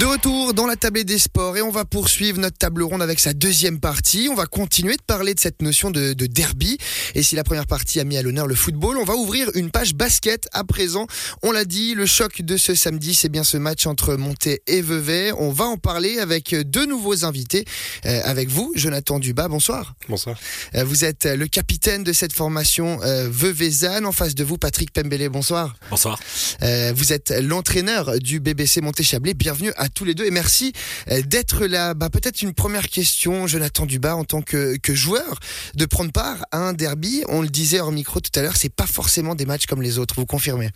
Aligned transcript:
De 0.00 0.06
retour 0.06 0.54
dans 0.54 0.66
la 0.66 0.76
table 0.76 1.04
des 1.04 1.18
sports 1.18 1.58
et 1.58 1.60
on 1.60 1.70
va 1.70 1.84
poursuivre 1.84 2.38
notre 2.38 2.56
table 2.56 2.82
ronde 2.82 3.02
avec 3.02 3.20
sa 3.20 3.34
deuxième 3.34 3.80
partie. 3.80 4.28
On 4.30 4.34
va 4.34 4.46
continuer 4.46 4.96
de 4.96 5.02
parler 5.02 5.34
de 5.34 5.40
cette 5.40 5.60
notion 5.60 5.90
de, 5.90 6.14
de 6.14 6.24
derby. 6.24 6.78
Et 7.14 7.22
si 7.22 7.36
la 7.36 7.44
première 7.44 7.66
partie 7.66 8.00
a 8.00 8.04
mis 8.04 8.16
à 8.16 8.22
l'honneur 8.22 8.46
le 8.46 8.54
football, 8.54 8.96
on 8.96 9.04
va 9.04 9.14
ouvrir 9.14 9.50
une 9.54 9.70
page 9.70 9.94
basket 9.94 10.48
à 10.54 10.64
présent. 10.64 11.06
On 11.42 11.52
l'a 11.52 11.66
dit, 11.66 11.94
le 11.94 12.06
choc 12.06 12.40
de 12.40 12.56
ce 12.56 12.74
samedi, 12.74 13.12
c'est 13.12 13.28
bien 13.28 13.44
ce 13.44 13.58
match 13.58 13.86
entre 13.86 14.14
Monté 14.14 14.62
et 14.66 14.80
Vevey. 14.80 15.32
On 15.36 15.50
va 15.50 15.66
en 15.66 15.76
parler 15.76 16.18
avec 16.18 16.54
deux 16.54 16.86
nouveaux 16.86 17.26
invités. 17.26 17.66
Euh, 18.06 18.22
avec 18.24 18.48
vous, 18.48 18.72
Jonathan 18.76 19.18
Dubas, 19.18 19.48
bonsoir. 19.48 19.96
Bonsoir. 20.08 20.38
Euh, 20.76 20.82
vous 20.82 21.04
êtes 21.04 21.26
le 21.26 21.46
capitaine 21.46 22.04
de 22.04 22.14
cette 22.14 22.32
formation 22.32 23.02
euh, 23.02 23.28
Veveyzane. 23.30 24.06
En 24.06 24.12
face 24.12 24.34
de 24.34 24.44
vous, 24.44 24.56
Patrick 24.56 24.94
Pembele, 24.94 25.28
bonsoir. 25.28 25.74
Bonsoir. 25.90 26.18
Euh, 26.62 26.94
vous 26.96 27.12
êtes 27.12 27.34
l'entraîneur 27.42 28.18
du 28.18 28.40
BBC 28.40 28.80
Monté-Chablais. 28.80 29.34
Bienvenue 29.34 29.72
à 29.76 29.89
tous 29.90 30.04
les 30.04 30.14
deux 30.14 30.24
et 30.24 30.30
merci 30.30 30.72
euh, 31.10 31.22
d'être 31.22 31.66
là. 31.66 31.94
Bah, 31.94 32.10
Peut-être 32.10 32.42
une 32.42 32.54
première 32.54 32.88
question, 32.88 33.46
Jonathan 33.46 33.86
Dubas, 33.86 34.14
en 34.14 34.24
tant 34.24 34.42
que, 34.42 34.76
que 34.76 34.94
joueur, 34.94 35.38
de 35.74 35.86
prendre 35.86 36.12
part 36.12 36.44
à 36.52 36.58
un 36.58 36.72
derby. 36.72 37.22
On 37.28 37.42
le 37.42 37.48
disait 37.48 37.80
hors 37.80 37.92
micro 37.92 38.20
tout 38.20 38.30
à 38.38 38.42
l'heure, 38.42 38.56
c'est 38.56 38.72
pas 38.74 38.86
forcément 38.86 39.34
des 39.34 39.46
matchs 39.46 39.66
comme 39.66 39.82
les 39.82 39.98
autres. 39.98 40.14
Vous 40.16 40.26
confirmez? 40.26 40.70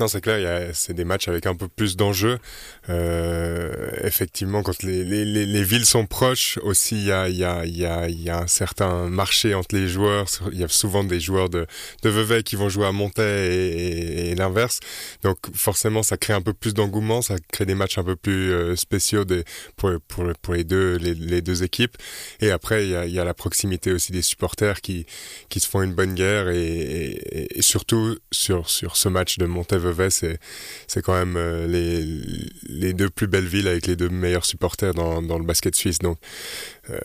Non, 0.00 0.08
c'est 0.08 0.20
clair, 0.20 0.70
c'est 0.74 0.92
des 0.92 1.04
matchs 1.04 1.28
avec 1.28 1.46
un 1.46 1.54
peu 1.54 1.68
plus 1.68 1.96
d'enjeux. 1.96 2.38
Euh, 2.88 3.90
effectivement, 4.02 4.62
quand 4.62 4.82
les, 4.82 5.04
les, 5.04 5.24
les, 5.24 5.46
les 5.46 5.62
villes 5.64 5.86
sont 5.86 6.06
proches, 6.06 6.58
aussi, 6.62 6.96
il 6.96 7.06
y 7.06 7.12
a, 7.12 8.38
un 8.38 8.46
certain 8.46 9.08
marché 9.08 9.54
entre 9.54 9.74
les 9.74 9.88
joueurs. 9.88 10.26
Il 10.52 10.58
y 10.58 10.64
a 10.64 10.68
souvent 10.68 11.04
des 11.04 11.20
joueurs 11.20 11.48
de, 11.48 11.66
de 12.02 12.08
Vevey 12.08 12.42
qui 12.42 12.56
vont 12.56 12.68
jouer 12.68 12.86
à 12.86 12.92
Montaix 12.92 13.22
et, 13.22 14.34
l'inverse. 14.34 14.80
Donc, 15.22 15.38
forcément, 15.54 16.02
ça 16.02 16.16
crée 16.16 16.32
un 16.32 16.42
peu 16.42 16.52
plus 16.52 16.74
d'engouement, 16.74 17.22
ça 17.22 17.36
crée 17.52 17.66
des 17.66 17.74
matchs 17.74 17.98
un 17.98 18.04
peu 18.04 18.16
plus 18.16 18.52
euh, 18.52 18.76
spéciaux 18.76 19.24
pour, 19.76 19.90
les, 20.54 20.64
deux, 20.64 21.62
équipes. 21.62 21.96
Et 22.40 22.50
après, 22.50 22.86
il 22.86 23.12
y 23.12 23.18
a, 23.18 23.24
la 23.24 23.34
proximité 23.34 23.92
aussi 23.92 24.12
des 24.12 24.22
supporters 24.22 24.80
qui, 24.80 25.06
se 25.56 25.68
font 25.68 25.82
une 25.82 25.94
bonne 25.94 26.14
guerre 26.14 26.48
et 26.50 27.48
surtout 27.60 28.18
sur, 28.32 28.68
sur 28.68 28.96
ce 28.96 29.08
match 29.08 29.38
de 29.38 29.46
Montaix-Vevey, 29.54 30.10
c'est, 30.10 30.38
c'est 30.86 31.02
quand 31.02 31.14
même 31.14 31.36
euh, 31.36 31.66
les, 31.66 32.04
les 32.68 32.92
deux 32.92 33.08
plus 33.10 33.26
belles 33.26 33.46
villes 33.46 33.68
avec 33.68 33.86
les 33.86 33.96
deux 33.96 34.08
meilleurs 34.08 34.44
supporters 34.44 34.92
dans, 34.94 35.22
dans 35.22 35.38
le 35.38 35.44
basket 35.44 35.74
suisse. 35.74 35.98
Donc, 36.00 36.18
euh, 36.90 36.98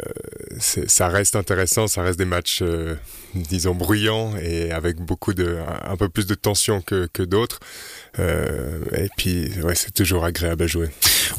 c'est- 0.59 0.89
ça 0.89 1.07
reste 1.07 1.35
intéressant, 1.35 1.87
ça 1.87 2.01
reste 2.03 2.19
des 2.19 2.25
matchs, 2.25 2.59
euh, 2.61 2.95
disons, 3.35 3.75
bruyants 3.75 4.35
et 4.37 4.71
avec 4.71 4.97
beaucoup 4.97 5.33
de, 5.33 5.57
un, 5.85 5.91
un 5.93 5.97
peu 5.97 6.09
plus 6.09 6.25
de 6.27 6.35
tension 6.35 6.81
que, 6.81 7.07
que 7.13 7.23
d'autres. 7.23 7.59
Euh, 8.17 8.79
et 8.95 9.09
puis, 9.17 9.49
ouais, 9.63 9.75
c'est 9.75 9.93
toujours 9.93 10.25
agréable 10.25 10.63
à 10.63 10.67
jouer. 10.67 10.89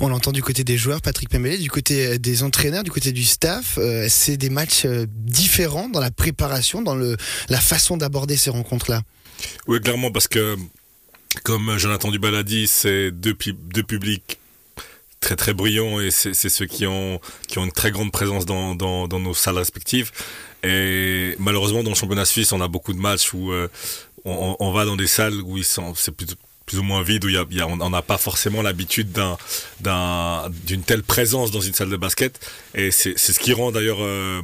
On 0.01 0.09
l'entend 0.09 0.33
du 0.33 0.43
côté 0.43 0.65
des 0.65 0.79
joueurs, 0.79 1.03
Patrick 1.03 1.29
Pembele, 1.29 1.59
du 1.61 1.69
côté 1.69 2.19
des 2.19 2.43
entraîneurs, 2.43 2.85
du 2.85 2.91
côté 2.91 3.13
du 3.13 3.25
staff. 3.25 3.77
euh, 3.77 4.07
c'est 4.09 4.37
des 4.37 4.49
matchs 4.51 4.87
différents 4.87 5.89
dans 5.89 6.01
la 6.01 6.11
préparation, 6.13 6.81
dans 6.81 6.95
le, 6.95 7.17
la 7.49 7.61
façon 7.61 7.97
d'aborder 7.97 8.37
ces 8.37 8.51
rencontres-là. 8.51 9.03
Oui, 9.67 9.81
clairement, 9.81 10.11
parce 10.13 10.29
que, 10.29 10.57
comme 11.45 11.79
Jonathan 11.79 12.11
Dubal 12.11 12.35
a 12.35 12.43
dit, 12.43 12.67
c'est 12.67 13.11
deux, 13.11 13.35
publics 13.35 14.39
très 15.21 15.37
très 15.37 15.53
bruyants 15.53 16.01
et 16.01 16.11
c'est 16.11 16.35
ceux 16.35 16.67
qui 16.67 16.87
ont, 16.87 17.21
qui 17.47 17.59
ont 17.59 17.65
une 17.65 17.73
très 17.73 17.91
grande 17.91 18.11
présence 18.11 18.47
dans, 18.47 18.75
dans, 18.75 19.07
nos 19.19 19.35
salles 19.35 19.59
respectives. 19.59 20.11
Et 20.63 21.35
malheureusement, 21.39 21.83
dans 21.83 21.91
le 21.91 21.97
championnat 21.97 22.25
suisse, 22.25 22.53
on 22.53 22.61
a 22.61 22.69
beaucoup 22.69 22.93
de 22.93 22.99
matchs 22.99 23.33
où 23.33 23.53
euh, 23.53 23.69
on, 24.25 24.73
va 24.73 24.85
dans 24.85 24.97
des 24.97 25.07
salles 25.07 25.41
où 25.43 25.63
c'est 25.63 26.13
plus, 26.13 26.79
ou 26.79 26.83
moins 26.83 27.03
vide, 27.03 27.25
où 27.25 27.29
y 27.29 27.37
a, 27.37 27.67
on 27.67 27.91
n'a 27.91 28.03
pas 28.03 28.19
forcément 28.19 28.63
l'habitude 28.63 29.13
d'un, 29.13 29.37
d'un, 29.81 30.51
d'une 30.65 30.83
telle 30.83 31.03
présence 31.03 31.51
dans 31.51 31.61
une 31.61 31.75
salle 31.75 31.91
de 31.91 31.97
basket. 31.97 32.41
Et 32.75 32.91
c'est 32.91 33.17
ce 33.17 33.41
qui 33.41 33.53
rend 33.53 33.73
d'ailleurs 33.73 34.03
euh, 34.03 34.43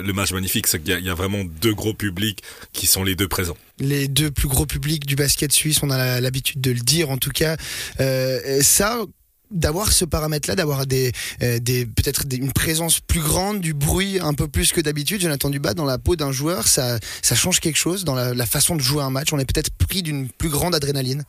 le 0.00 0.12
match 0.12 0.32
magnifique, 0.32 0.66
c'est 0.66 0.82
qu'il 0.82 0.98
y 1.04 1.10
a- 1.10 1.14
vraiment 1.14 1.44
deux 1.44 1.74
gros 1.74 1.92
publics 1.94 2.42
qui 2.72 2.86
sont 2.86 3.04
les 3.04 3.14
deux 3.14 3.28
présents. 3.28 3.56
les 3.78 4.08
deux 4.08 4.30
plus 4.30 4.48
gros 4.48 4.64
publics 4.66 5.04
du 5.06 5.16
basket 5.16 5.52
suisse, 5.52 5.80
on 5.82 5.90
a 5.90 6.20
l'habitude 6.20 6.60
de 6.60 6.70
le 6.70 6.80
dire 6.80 7.10
en 7.10 7.18
tout 7.18 7.30
cas. 7.30 7.56
Euh, 8.00 8.62
ça, 8.62 9.02
d'avoir 9.50 9.92
ce 9.92 10.04
paramètre-là, 10.06 10.54
d'avoir 10.54 10.86
des, 10.86 11.12
euh, 11.42 11.58
des 11.58 11.84
peut-être 11.84 12.24
une 12.32 12.52
présence 12.52 13.00
plus 13.00 13.20
grande, 13.20 13.60
du 13.60 13.74
bruit 13.74 14.18
un 14.20 14.32
peu 14.32 14.48
plus 14.48 14.72
que 14.72 14.80
d'habitude, 14.80 15.20
Jonathan 15.20 15.50
Dubas, 15.50 15.74
dans 15.74 15.84
la 15.84 15.98
peau 15.98 16.16
d'un 16.16 16.32
joueur, 16.32 16.66
ça, 16.68 16.98
change 17.34 17.60
quelque 17.60 17.76
chose 17.76 18.04
dans 18.04 18.14
la 18.14 18.46
façon 18.46 18.76
de 18.76 18.80
jouer 18.80 19.02
un 19.02 19.10
match. 19.10 19.32
On 19.32 19.38
est 19.38 19.44
peut-être 19.52 19.70
pris 19.70 20.02
d'une 20.02 20.28
plus 20.28 20.48
grande 20.48 20.74
adrénaline. 20.74 21.24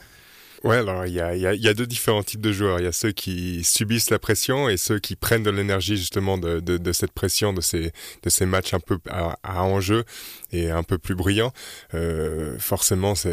Ouais, 0.64 0.78
alors 0.78 1.06
il 1.06 1.14
y 1.14 1.20
a, 1.20 1.36
y, 1.36 1.46
a, 1.46 1.54
y 1.54 1.68
a 1.68 1.74
deux 1.74 1.86
différents 1.86 2.24
types 2.24 2.40
de 2.40 2.54
joueurs. 2.54 2.80
Il 2.80 2.86
y 2.86 2.88
a 2.88 2.94
ceux 2.94 3.12
qui 3.12 3.66
subissent 3.66 4.10
la 4.10 4.18
pression 4.18 4.70
et 4.70 4.78
ceux 4.78 4.98
qui 4.98 5.18
prennent 5.18 5.44
de 5.44 5.50
l'énergie 5.50 5.98
justement 5.98 6.38
de, 6.38 6.62
de, 6.62 6.78
de 6.78 6.92
cette 6.94 7.12
pression, 7.12 7.52
de 7.52 7.60
ces, 7.60 7.92
de 8.24 8.30
ces 8.30 8.46
matchs 8.46 8.74
un 8.74 8.80
peu 8.80 8.98
à, 9.10 9.38
à 9.44 9.64
enjeu 9.64 10.06
et 10.54 10.72
un 10.72 10.84
peu 10.84 10.98
plus 10.98 11.16
bruyants. 11.16 11.52
Euh, 11.96 12.58
forcément, 12.60 13.14
ça, 13.14 13.30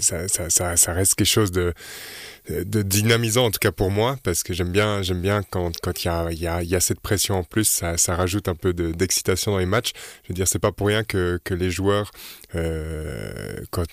ça, 0.00 0.26
ça, 0.48 0.76
ça 0.78 0.92
reste 0.94 1.16
quelque 1.16 1.26
chose 1.26 1.52
de, 1.52 1.74
de 2.48 2.80
dynamisant 2.80 3.44
en 3.44 3.50
tout 3.50 3.58
cas 3.58 3.72
pour 3.72 3.90
moi 3.90 4.18
parce 4.22 4.42
que 4.42 4.54
j'aime 4.54 4.72
bien, 4.72 5.02
j'aime 5.02 5.20
bien 5.20 5.42
quand, 5.42 5.72
quand 5.82 6.02
il, 6.02 6.06
y 6.06 6.10
a, 6.10 6.32
y 6.32 6.46
a, 6.46 6.62
y 6.62 6.74
a 6.74 6.80
cette 6.80 7.00
pression 7.00 7.34
en 7.34 7.44
plus, 7.44 7.64
ça, 7.64 7.98
ça 7.98 8.16
rajoute 8.16 8.48
un 8.48 8.54
peu 8.54 8.72
de, 8.72 8.90
d'excitation 8.92 9.52
dans 9.52 9.58
les 9.58 9.66
matchs. 9.66 9.92
Je 10.24 10.28
veux 10.28 10.34
dire, 10.34 10.48
c'est 10.48 10.58
pas 10.58 10.72
pour 10.72 10.86
rien 10.86 11.04
que, 11.04 11.38
que 11.44 11.52
les 11.52 11.70
joueurs, 11.70 12.10
euh, 12.54 13.60
quand, 13.70 13.84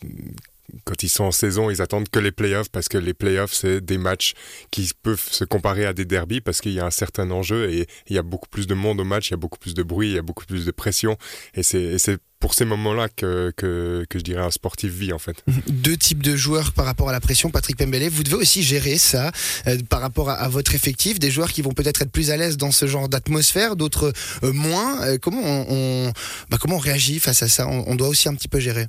quand 0.83 1.03
ils 1.03 1.09
sont 1.09 1.25
en 1.25 1.31
saison, 1.31 1.69
ils 1.69 1.81
attendent 1.81 2.09
que 2.09 2.19
les 2.19 2.31
playoffs 2.31 2.69
parce 2.69 2.89
que 2.89 2.97
les 2.97 3.13
playoffs, 3.13 3.53
c'est 3.53 3.81
des 3.81 3.97
matchs 3.97 4.33
qui 4.71 4.91
peuvent 5.01 5.23
se 5.29 5.43
comparer 5.43 5.85
à 5.85 5.93
des 5.93 6.05
derbies 6.05 6.41
parce 6.41 6.61
qu'il 6.61 6.73
y 6.73 6.79
a 6.79 6.85
un 6.85 6.91
certain 6.91 7.31
enjeu 7.31 7.71
et 7.71 7.87
il 8.07 8.15
y 8.15 8.19
a 8.19 8.23
beaucoup 8.23 8.49
plus 8.49 8.67
de 8.67 8.73
monde 8.73 8.99
au 8.99 9.05
match, 9.05 9.29
il 9.29 9.31
y 9.31 9.33
a 9.35 9.37
beaucoup 9.37 9.59
plus 9.59 9.73
de 9.73 9.83
bruit, 9.83 10.09
il 10.09 10.15
y 10.15 10.19
a 10.19 10.21
beaucoup 10.21 10.45
plus 10.45 10.65
de 10.65 10.71
pression 10.71 11.17
et 11.53 11.63
c'est, 11.63 11.97
pour 12.39 12.53
ces 12.53 12.65
moments-là 12.65 13.09
que, 13.09 13.51
que, 13.57 14.05
je 14.13 14.19
dirais 14.19 14.43
un 14.43 14.51
sportif 14.51 14.91
vit 14.91 15.11
en 15.11 15.17
fait. 15.17 15.43
Deux 15.67 15.97
types 15.97 16.21
de 16.21 16.35
joueurs 16.35 16.71
par 16.71 16.85
rapport 16.85 17.09
à 17.09 17.11
la 17.11 17.19
pression, 17.19 17.49
Patrick 17.49 17.77
Pembele. 17.77 18.09
Vous 18.09 18.23
devez 18.23 18.35
aussi 18.35 18.61
gérer 18.61 18.97
ça 18.97 19.31
euh, 19.65 19.77
par 19.89 20.01
rapport 20.01 20.29
à, 20.29 20.47
votre 20.47 20.75
effectif, 20.75 21.17
des 21.17 21.31
joueurs 21.31 21.51
qui 21.51 21.61
vont 21.61 21.71
peut-être 21.71 22.01
être 22.01 22.11
plus 22.11 22.29
à 22.29 22.37
l'aise 22.37 22.57
dans 22.57 22.71
ce 22.71 22.85
genre 22.85 23.09
d'atmosphère, 23.09 23.75
d'autres 23.75 24.13
euh, 24.43 24.53
moins. 24.53 25.01
Euh, 25.03 25.17
comment 25.19 25.41
on, 25.43 26.11
bah, 26.49 26.57
comment 26.59 26.75
on 26.75 26.79
réagit 26.79 27.19
face 27.19 27.41
à 27.41 27.47
ça? 27.47 27.67
On 27.67 27.95
doit 27.95 28.07
aussi 28.07 28.29
un 28.29 28.35
petit 28.35 28.47
peu 28.47 28.59
gérer. 28.59 28.87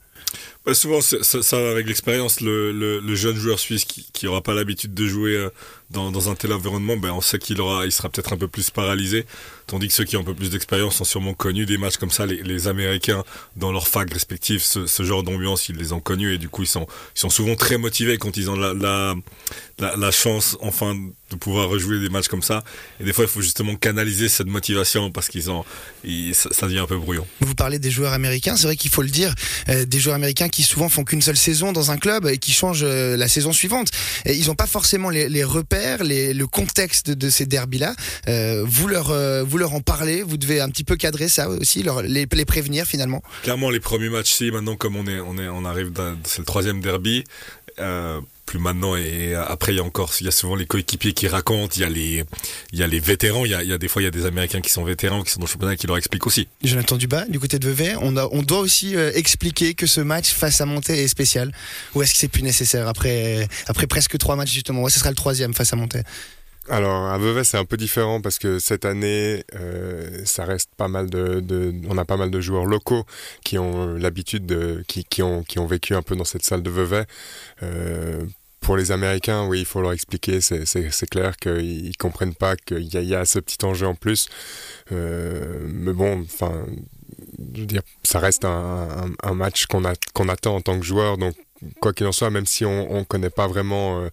Bah, 0.64 0.74
souvent, 0.74 1.00
ça, 1.00 1.22
ça 1.22 1.56
avec 1.70 1.86
l'expérience. 1.86 2.40
Le, 2.40 3.14
jeune 3.14 3.36
joueur 3.36 3.58
suisse 3.58 3.84
qui 3.84 4.06
qui 4.12 4.26
aura 4.26 4.42
pas 4.42 4.54
l'habitude 4.54 4.94
de 4.94 5.06
jouer 5.06 5.36
euh, 5.36 5.50
dans, 5.90 6.30
un 6.30 6.34
tel 6.34 6.52
environnement, 6.52 6.96
ben, 6.98 7.12
on 7.12 7.22
sait 7.22 7.38
qu'il 7.38 7.56
sera 7.56 8.10
peut-être 8.10 8.34
un 8.34 8.36
peu 8.36 8.48
plus 8.48 8.70
paralysé. 8.70 9.24
Tandis 9.66 9.88
que 9.88 9.94
ceux 9.94 10.04
qui 10.04 10.16
ont 10.16 10.20
un 10.20 10.24
peu 10.24 10.34
plus 10.34 10.50
d'expérience 10.50 10.96
sont 10.96 11.04
sûrement 11.04 11.34
connus 11.34 11.66
des 11.66 11.78
matchs 11.78 11.96
comme 11.96 12.10
ça. 12.10 12.26
Les, 12.26 12.68
Américains, 12.68 13.24
dans 13.56 13.72
leur 13.72 13.88
fac 13.88 14.12
respectif, 14.12 14.62
ce, 14.62 15.02
genre 15.02 15.22
d'ambiance, 15.22 15.68
ils 15.68 15.76
les 15.76 15.92
ont 15.92 16.00
connus 16.00 16.34
et 16.34 16.38
du 16.38 16.48
coup, 16.48 16.62
ils 16.62 16.66
sont, 16.66 16.86
souvent 17.14 17.54
très 17.54 17.78
motivés 17.78 18.18
quand 18.18 18.36
ils 18.36 18.50
ont 18.50 18.56
la, 18.56 19.14
chance, 20.10 20.58
enfin, 20.60 20.94
de 21.30 21.36
pouvoir 21.36 21.68
rejouer 21.68 22.00
des 22.00 22.08
matchs 22.10 22.28
comme 22.28 22.42
ça. 22.42 22.64
Et 23.00 23.04
des 23.04 23.12
fois, 23.12 23.24
il 23.24 23.30
faut 23.30 23.40
justement 23.40 23.74
canaliser 23.76 24.28
cette 24.28 24.46
motivation 24.46 25.10
parce 25.10 25.28
qu'ils 25.28 25.50
ont, 25.50 25.64
ça, 26.32 26.66
devient 26.66 26.80
un 26.80 26.86
peu 26.86 26.98
brouillon. 26.98 27.26
Vous 27.40 27.54
parlez 27.54 27.78
des 27.78 27.90
joueurs 27.90 28.12
américains, 28.12 28.56
c'est 28.56 28.66
vrai 28.66 28.76
qu'il 28.76 28.90
faut 28.90 29.02
le 29.02 29.10
dire, 29.10 29.34
euh, 29.68 29.86
des 29.86 30.00
joueurs 30.00 30.16
américains 30.16 30.48
qui 30.48 30.62
souvent 30.62 30.88
font 30.88 31.04
qu'une 31.04 31.22
seule 31.22 31.36
saison 31.36 31.72
dans 31.72 31.90
un 31.90 31.98
club 31.98 32.26
et 32.26 32.38
qui 32.38 32.52
changent 32.52 32.84
euh, 32.84 33.16
la 33.16 33.28
saison 33.28 33.52
suivante. 33.52 33.88
Ils 34.26 34.46
n'ont 34.46 34.54
pas 34.54 34.66
forcément 34.66 35.10
les 35.10 35.44
repères, 35.44 35.77
le 36.00 36.44
contexte 36.46 37.10
de 37.10 37.30
ces 37.30 37.46
derbys-là. 37.46 37.94
Euh, 38.28 38.64
vous 38.66 38.88
leur, 38.88 39.10
euh, 39.10 39.42
vous 39.42 39.58
leur 39.58 39.74
en 39.74 39.80
parlez, 39.80 40.22
vous 40.22 40.36
devez 40.36 40.60
un 40.60 40.68
petit 40.70 40.84
peu 40.84 40.96
cadrer 40.96 41.28
ça 41.28 41.48
aussi, 41.48 41.82
leur, 41.82 42.02
les, 42.02 42.26
prévenir 42.26 42.86
finalement. 42.86 43.22
Clairement, 43.42 43.70
les 43.70 43.80
premiers 43.80 44.08
matchs, 44.08 44.32
si 44.32 44.50
maintenant, 44.50 44.76
comme 44.76 44.96
on 44.96 45.06
est, 45.06 45.20
on 45.20 45.38
est, 45.38 45.48
on 45.48 45.64
arrive, 45.64 45.92
c'est 46.24 46.38
le 46.38 46.44
troisième 46.44 46.80
derby. 46.80 47.24
Euh, 47.78 48.20
plus 48.48 48.58
maintenant 48.58 48.96
et 48.96 49.34
après 49.34 49.72
il 49.72 49.76
y 49.76 49.80
a 49.80 49.84
encore 49.84 50.10
il 50.20 50.24
y 50.24 50.28
a 50.28 50.32
souvent 50.32 50.56
les 50.56 50.66
coéquipiers 50.66 51.12
qui 51.12 51.28
racontent 51.28 51.74
il 51.76 51.82
y 51.82 51.84
a 51.84 51.90
les 51.90 52.24
il 52.72 52.78
y 52.78 52.82
a 52.82 52.86
les 52.86 52.98
vétérans 52.98 53.44
il 53.44 53.50
y 53.50 53.54
a, 53.54 53.78
des 53.78 53.88
fois 53.88 54.00
il 54.00 54.06
y 54.06 54.08
a 54.08 54.10
des 54.10 54.24
américains 54.24 54.62
qui 54.62 54.70
sont 54.70 54.84
vétérans 54.84 55.22
qui 55.22 55.30
sont 55.30 55.40
dans 55.40 55.46
le 55.46 55.50
championnat 55.50 55.76
qui 55.76 55.86
leur 55.86 55.98
expliquent 55.98 56.26
aussi 56.26 56.48
Jonathan 56.64 56.96
Dubas, 56.96 57.26
du 57.28 57.38
côté 57.38 57.58
de 57.58 57.68
Vevey, 57.68 57.94
on, 58.00 58.12
doit 58.12 58.58
aussi 58.58 58.96
euh, 58.96 59.12
expliquer 59.14 59.74
que 59.74 59.86
ce 59.86 60.00
match 60.00 60.30
face 60.30 60.60
à 60.60 60.66
Monté 60.66 61.02
est 61.02 61.08
spécial. 61.08 61.52
Ou 61.94 62.02
est-ce 62.02 62.12
que 62.12 62.18
c'est 62.18 62.28
plus 62.28 62.42
nécessaire 62.42 62.88
après, 62.88 63.48
après 63.66 63.86
presque 63.86 64.18
trois 64.18 64.36
matchs 64.36 64.52
justement? 64.52 64.82
Ouais, 64.82 64.90
ce 64.90 64.98
sera 64.98 65.10
le 65.10 65.16
troisième 65.16 65.54
face 65.54 65.72
à 65.72 65.76
Monté. 65.76 66.02
Alors 66.70 67.06
à 67.06 67.16
Vevey 67.18 67.44
c'est 67.44 67.56
un 67.56 67.64
peu 67.64 67.76
différent 67.76 68.20
parce 68.20 68.38
que 68.38 68.58
cette 68.58 68.84
année 68.84 69.44
euh, 69.54 70.22
ça 70.24 70.44
reste 70.44 70.70
pas 70.76 70.88
mal 70.88 71.08
de, 71.08 71.74
on 71.88 71.96
a 71.96 72.04
pas 72.04 72.16
mal 72.16 72.30
de 72.30 72.40
joueurs 72.40 72.66
locaux 72.66 73.04
qui 73.42 73.58
ont 73.58 73.94
l'habitude 73.94 74.44
de 74.44 74.84
qui, 74.86 75.04
qui 75.04 75.22
ont 75.22 75.42
qui 75.44 75.58
ont 75.58 75.66
vécu 75.66 75.94
un 75.94 76.02
peu 76.02 76.14
dans 76.14 76.24
cette 76.24 76.44
salle 76.44 76.62
de 76.62 76.70
Vevey. 76.70 77.06
Euh, 77.62 78.22
pour 78.60 78.76
les 78.76 78.92
Américains, 78.92 79.46
oui, 79.46 79.60
il 79.60 79.64
faut 79.64 79.80
leur 79.80 79.92
expliquer. 79.92 80.40
C'est, 80.40 81.08
clair 81.08 81.36
qu'ils 81.36 81.86
ils 81.86 81.96
comprennent 81.96 82.34
pas 82.34 82.56
qu'il 82.56 82.82
y 82.82 83.06
y 83.06 83.14
a 83.14 83.24
ce 83.24 83.38
petit 83.38 83.64
enjeu 83.64 83.86
en 83.86 83.94
plus. 83.94 84.28
Euh, 84.92 85.60
mais 85.62 85.92
bon, 85.92 86.20
enfin, 86.22 86.66
je 87.54 87.60
veux 87.60 87.66
dire, 87.66 87.82
ça 88.02 88.18
reste 88.18 88.44
un, 88.44 88.88
un, 89.22 89.28
un 89.30 89.34
match 89.34 89.66
qu'on, 89.66 89.84
a, 89.84 89.94
qu'on 90.12 90.28
attend 90.28 90.56
en 90.56 90.60
tant 90.60 90.78
que 90.78 90.84
joueur. 90.84 91.18
Donc, 91.18 91.34
quoi 91.80 91.92
qu'il 91.92 92.06
en 92.06 92.12
soit, 92.12 92.30
même 92.30 92.46
si 92.46 92.64
on 92.64 92.98
ne 92.98 93.04
connaît 93.04 93.30
pas 93.30 93.46
vraiment 93.46 94.00
euh, 94.00 94.08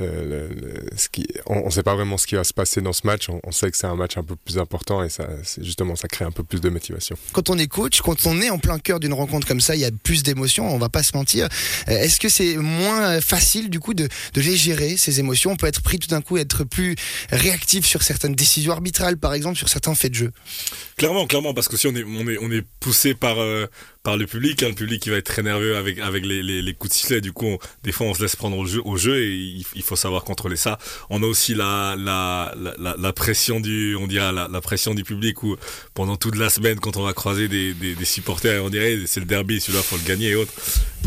euh, 0.00 0.48
ce 0.96 1.08
qui, 1.08 1.26
on, 1.46 1.70
sait 1.70 1.82
pas 1.82 1.94
vraiment 1.94 2.16
ce 2.18 2.26
qui 2.26 2.34
va 2.34 2.44
se 2.44 2.52
passer 2.52 2.80
dans 2.80 2.92
ce 2.92 3.06
match, 3.06 3.28
on, 3.28 3.52
sait 3.52 3.70
que 3.70 3.76
c'est 3.76 3.86
un 3.86 3.96
match 3.96 4.16
un 4.16 4.22
peu 4.22 4.36
plus 4.36 4.58
important 4.58 5.02
et 5.02 5.08
ça, 5.08 5.28
justement, 5.58 5.96
ça 5.96 6.08
crée 6.08 6.24
un 6.24 6.30
peu 6.30 6.42
plus 6.42 6.60
de 6.60 6.68
motivation. 6.68 7.16
Quand 7.32 7.50
on 7.50 7.58
est 7.58 7.66
coach, 7.66 8.00
quand 8.00 8.26
on 8.26 8.40
est 8.40 8.50
en 8.50 8.58
plein 8.58 8.78
cœur 8.78 9.00
d'une 9.00 9.12
rencontre 9.12 9.46
comme 9.46 9.60
ça, 9.60 9.74
il 9.74 9.80
y 9.80 9.84
a 9.84 9.90
plus 9.90 10.22
d'émotions, 10.22 10.72
on 10.72 10.78
va 10.78 10.88
pas 10.88 11.02
se 11.02 11.16
mentir. 11.16 11.48
Est-ce 11.86 12.20
que 12.20 12.28
c'est 12.28 12.56
moins 12.56 13.20
facile 13.20 13.70
du 13.70 13.80
coup 13.80 13.94
de, 13.94 14.08
de 14.34 14.40
les 14.40 14.56
gérer 14.56 14.96
ces 14.96 15.20
émotions? 15.20 15.52
On 15.52 15.56
peut 15.56 15.66
être 15.66 15.82
pris 15.82 15.98
tout 15.98 16.08
d'un 16.08 16.20
coup, 16.20 16.36
être 16.36 16.64
plus 16.64 16.96
réactif 17.30 17.86
sur 17.86 18.02
certaines 18.02 18.34
décisions 18.34 18.72
arbitrales, 18.72 19.16
par 19.16 19.34
exemple, 19.34 19.56
sur 19.56 19.68
certains 19.68 19.94
faits 19.94 20.12
de 20.12 20.16
jeu. 20.16 20.32
Clairement, 20.96 21.26
clairement, 21.26 21.54
parce 21.54 21.68
que 21.68 21.76
si 21.76 21.86
on 21.86 21.94
est, 21.94 22.04
on 22.04 22.28
est, 22.28 22.38
on 22.40 22.50
est 22.50 22.64
poussé 22.80 23.14
par 23.14 23.36
par 24.02 24.16
le 24.16 24.26
public, 24.26 24.62
hein, 24.62 24.68
le 24.68 24.74
public 24.74 25.02
qui 25.02 25.10
va 25.10 25.16
être 25.16 25.26
très 25.26 25.42
nerveux 25.42 25.76
avec 25.76 25.98
avec 25.98 26.24
les, 26.24 26.42
les, 26.42 26.74
coups 26.74 26.92
de 26.92 26.96
sifflet. 26.96 27.20
Du 27.20 27.32
coup, 27.32 27.58
des 27.82 27.92
fois, 27.92 28.06
on 28.06 28.14
se 28.14 28.22
laisse 28.22 28.34
prendre 28.36 28.56
au 28.56 28.96
jeu, 28.96 29.22
et 29.22 29.34
il, 29.74 29.82
faut 29.82 29.96
savoir 29.96 30.24
contrôler 30.24 30.56
ça. 30.56 30.78
On 31.10 31.22
a 31.22 31.26
aussi 31.26 31.54
la 31.54 31.96
la, 31.98 32.54
la, 32.56 33.12
pression 33.12 33.60
du, 33.60 33.96
on 33.96 34.06
la, 34.06 34.60
pression 34.60 34.94
du 34.94 35.04
public 35.04 35.42
où 35.42 35.56
pendant 35.94 36.16
toute 36.16 36.36
la 36.36 36.48
semaine, 36.48 36.80
quand 36.80 36.96
on 36.96 37.02
va 37.02 37.12
croiser 37.12 37.48
des, 37.48 37.74
des, 37.74 37.94
des 37.94 38.04
supporters, 38.04 38.64
on 38.64 38.70
dirait 38.70 39.00
c'est 39.06 39.20
le 39.20 39.26
derby, 39.26 39.60
celui-là 39.60 39.82
faut 39.82 39.96
le 39.96 40.04
gagner 40.04 40.30
et 40.30 40.34
autres. 40.34 40.52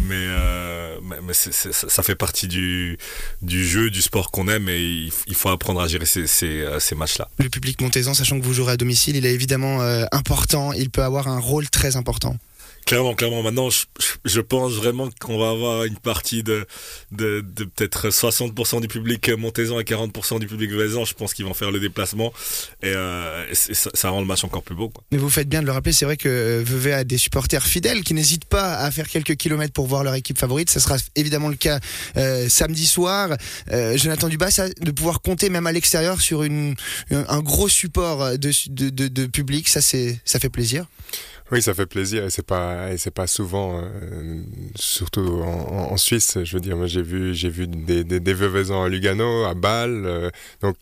Mais 0.04 0.16
euh, 0.16 1.00
mais, 1.02 1.34
ça 1.34 2.04
fait 2.04 2.16
partie 2.16 2.48
du 2.48 2.98
du 3.42 3.66
jeu, 3.66 3.90
du 3.90 4.02
sport 4.02 4.30
qu'on 4.32 4.48
aime 4.48 4.70
et 4.70 5.10
il, 5.28 5.36
faut 5.36 5.50
apprendre 5.50 5.82
à 5.82 5.88
gérer 5.88 6.06
ces 6.06 6.28
ces, 6.28 6.62
euh, 6.62 6.80
ces 6.80 6.94
matchs-là. 6.94 7.28
Le 7.40 7.50
public 7.50 7.82
montaisan, 7.82 8.14
sachant 8.14 8.40
que 8.40 8.46
vous 8.46 8.54
jouerez 8.54 8.74
à 8.74 8.78
domicile, 8.78 9.16
il 9.16 9.26
est 9.26 9.34
évidemment 9.34 9.82
euh, 9.82 10.06
important. 10.12 10.74
Il 10.74 10.90
peut 10.90 11.04
avoir 11.04 11.28
un 11.28 11.40
rôle 11.40 11.70
très 11.70 11.96
important. 11.96 12.38
Clairement, 12.86 13.14
clairement. 13.16 13.42
Maintenant, 13.44 13.70
je, 13.70 14.40
pense 14.42 14.74
vraiment 14.74 15.10
qu'on 15.20 15.38
va 15.38 15.52
avoir 15.52 15.84
une 15.86 15.98
partie 15.98 16.44
de, 16.44 16.66
de, 17.12 17.42
de 17.42 17.64
peut-être 17.64 18.10
60% 18.10 18.82
du 18.82 18.88
public 18.88 19.30
montaisan 19.30 19.80
et 19.80 19.84
40% 19.84 20.40
du 20.40 20.48
public 20.48 20.72
valaisan. 20.72 21.06
Je 21.06 21.14
pense 21.14 21.34
qu'ils 21.34 21.46
vont 21.46 21.54
faire 21.54 21.72
le 21.72 21.80
déplacement 21.80 22.34
et, 22.82 22.88
euh, 22.88 23.46
ça, 23.54 24.10
rend 24.10 24.20
le 24.20 24.26
match 24.26 24.44
encore 24.44 24.64
plus 24.64 24.76
beau. 24.76 24.90
Quoi. 24.90 25.04
Mais 25.12 25.18
vous 25.18 25.30
faites 25.30 25.48
bien 25.48 25.62
de 25.62 25.66
le 25.66 25.72
rappeler. 25.72 25.94
C'est 25.94 26.06
vrai 26.06 26.18
que 26.18 26.62
Vevey 26.66 26.92
a 26.92 27.04
des 27.04 27.18
supporters 27.18 27.66
fidèles 27.66 28.04
qui 28.04 28.14
n'hésitent 28.14 28.46
pas 28.46 28.76
à 28.76 28.92
faire 28.92 29.08
quelques 29.08 29.36
kilomètres 29.36 29.74
pour 29.74 29.88
voir 29.88 30.04
leur 30.04 30.16
équipe 30.16 30.38
favorite. 30.38 30.70
Ce 30.70 30.80
sera 30.80 30.98
évidemment 31.16 31.50
le 31.50 31.56
cas 31.56 31.80
euh, 32.18 32.50
samedi 32.50 32.86
soir. 32.86 33.30
Euh, 33.72 33.98
Jonathan 33.98 34.28
Dubas, 34.28 34.60
de 34.82 34.92
pouvoir 34.92 35.22
compter 35.22 35.50
même 35.50 35.68
à 35.68 35.72
l'extérieur 35.72 36.20
sur 36.20 36.44
une, 36.44 36.76
un 37.12 37.40
gros 37.40 37.70
support 37.70 38.38
de, 38.38 38.52
de, 38.70 39.08
de 39.08 39.26
public, 39.26 39.70
ça, 39.70 39.82
c'est, 39.82 40.20
ça 40.26 40.40
fait 40.40 40.50
plaisir. 40.50 40.86
Oui, 41.54 41.62
ça 41.62 41.76
fait 41.76 41.86
plaisir 41.86 42.24
et 42.26 42.32
c'est 42.32 42.46
pas 42.46 42.98
c'est 42.98 43.14
pas 43.14 43.28
souvent, 43.28 43.80
euh, 43.80 44.42
surtout 44.76 45.44
en, 45.44 45.96
Suisse. 45.98 46.40
Je 46.44 46.54
veux 46.56 46.60
dire, 46.60 46.76
moi 46.76 46.88
j'ai 46.88 47.04
vu 47.04 47.36
j'ai 47.36 47.50
vu 47.50 47.68
des 47.68 48.04
des, 48.04 48.20
des 48.20 48.44
à 48.44 48.90
Lugano, 48.90 49.44
à 49.44 49.54
Bâle, 49.54 50.04
euh, 50.08 50.32
donc 50.62 50.78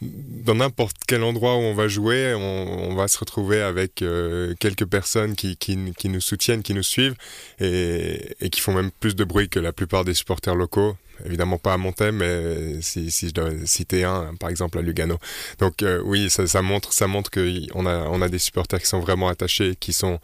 dans 0.00 0.54
n'importe 0.54 0.94
quel 1.08 1.24
endroit 1.24 1.56
où 1.56 1.62
on 1.62 1.74
va 1.74 1.88
jouer, 1.88 2.32
on, 2.32 2.94
va 2.94 3.08
se 3.08 3.18
retrouver 3.18 3.60
avec 3.60 4.02
euh, 4.02 4.54
quelques 4.60 4.86
personnes 4.86 5.34
qui, 5.34 5.56
qui, 5.56 5.76
nous 5.76 6.20
soutiennent, 6.20 6.62
qui 6.62 6.74
nous 6.74 6.84
suivent 6.84 7.16
et, 7.58 8.36
qui 8.52 8.60
font 8.60 8.72
même 8.72 8.92
plus 8.92 9.16
de 9.16 9.24
bruit 9.24 9.48
que 9.48 9.58
la 9.58 9.72
plupart 9.72 10.04
des 10.04 10.14
supporters 10.14 10.54
locaux 10.54 10.96
évidemment 11.24 11.58
pas 11.58 11.74
à 11.74 11.76
Montaigne, 11.76 12.14
mais 12.14 12.80
si, 12.82 13.10
je 13.10 13.32
dois 13.32 13.50
citer 13.64 14.04
un, 14.04 14.34
par 14.38 14.50
exemple 14.50 14.78
à 14.78 14.82
Lugano. 14.82 15.18
Donc 15.58 15.82
euh, 15.82 16.00
oui, 16.04 16.28
ça, 16.30 16.62
montre, 16.62 16.92
ça 16.92 17.06
montre 17.06 17.30
qu'on 17.30 17.86
a, 17.86 18.08
on 18.08 18.22
a 18.22 18.28
des 18.28 18.38
supporters 18.38 18.80
qui 18.80 18.86
sont 18.86 19.00
vraiment 19.00 19.28
attachés, 19.28 19.76
qui 19.78 19.92
sont 19.92 20.18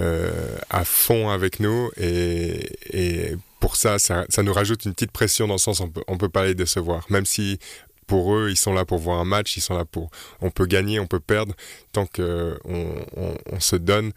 euh, 0.00 0.56
à 0.70 0.84
fond 0.84 1.30
avec 1.30 1.60
nous, 1.60 1.90
et, 1.96 3.34
pour 3.60 3.76
ça, 3.76 3.98
ça, 3.98 4.26
nous 4.42 4.52
rajoute 4.52 4.84
une 4.84 4.92
petite 4.92 5.10
pression 5.10 5.46
dans 5.46 5.54
le 5.54 5.58
sens 5.58 5.80
on 5.80 5.88
peut, 5.88 6.02
on 6.06 6.18
peut 6.18 6.28
pas 6.28 6.44
les 6.44 6.54
décevoir, 6.54 7.06
même 7.08 7.24
si 7.24 7.58
pour 8.06 8.34
eux, 8.34 8.48
ils 8.50 8.56
sont 8.56 8.72
là 8.72 8.84
pour 8.84 8.98
voir 8.98 9.20
un 9.20 9.24
match, 9.24 9.56
ils 9.56 9.60
sont 9.60 9.76
là 9.76 9.84
pour. 9.84 10.10
On 10.40 10.50
peut 10.50 10.66
gagner, 10.66 11.00
on 11.00 11.06
peut 11.06 11.20
perdre, 11.20 11.54
tant 11.92 12.06
qu'on 12.06 12.56
on, 13.52 13.60
se 13.60 13.76
donne 13.76 14.12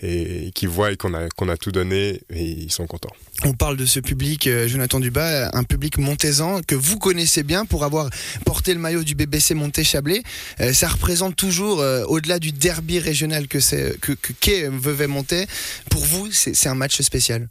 et, 0.00 0.50
qu'ils 0.54 0.68
voient 0.68 0.94
qu'on 0.96 1.14
a, 1.14 1.28
qu'on 1.28 1.48
a 1.48 1.56
tout 1.56 1.72
donné 1.72 2.20
ils 2.30 2.70
sont 2.70 2.86
contents. 2.86 3.12
On 3.44 3.54
parle 3.54 3.76
de 3.76 3.86
ce 3.86 4.00
public, 4.00 4.46
euh, 4.46 4.68
Jonathan 4.68 5.00
Dubas, 5.00 5.50
un 5.52 5.64
public 5.64 5.98
montaisan 5.98 6.60
que 6.62 6.74
vous 6.74 6.98
connaissez 6.98 7.42
bien 7.42 7.64
pour 7.64 7.84
avoir 7.84 8.08
porté 8.44 8.74
le 8.74 8.80
maillot 8.80 9.02
du 9.02 9.14
BBC 9.14 9.54
Monté-Chablais. 9.54 10.22
Euh, 10.60 10.72
ça 10.72 10.88
représente 10.88 11.36
toujours, 11.36 11.80
euh, 11.80 12.04
au-delà 12.04 12.38
du 12.38 12.52
derby 12.52 12.98
régional 12.98 13.48
que 13.48 13.60
c'est 13.60 13.98
que 14.00 14.12
qu'est 14.40 14.68
Vevey-Monté, 14.68 15.46
pour 15.90 16.04
vous, 16.04 16.30
c'est 16.30 16.68
un 16.68 16.74
match 16.74 17.00
spécial. 17.00 17.48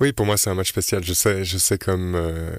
Oui, 0.00 0.12
pour 0.12 0.24
moi 0.24 0.38
c'est 0.38 0.48
un 0.48 0.54
match 0.54 0.70
spécial. 0.70 1.04
Je 1.04 1.12
sais, 1.12 1.44
je 1.44 1.58
sais 1.58 1.76
comme 1.76 2.14
euh, 2.14 2.50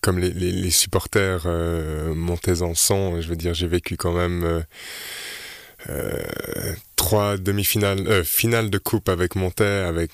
comme 0.00 0.18
les, 0.20 0.30
les, 0.30 0.70
supporters 0.70 1.42
euh, 1.46 2.14
en 2.60 2.74
sont. 2.74 3.20
Je 3.20 3.28
veux 3.28 3.36
dire, 3.36 3.52
j'ai 3.52 3.66
vécu 3.66 3.96
quand 3.96 4.12
même 4.12 4.44
euh, 4.44 4.60
euh 5.88 6.74
trois 6.94 7.36
demi-finales, 7.36 8.24
finales 8.24 8.70
de 8.70 8.78
coupe 8.78 9.08
avec 9.08 9.34
Montais, 9.34 9.64
avec 9.64 10.10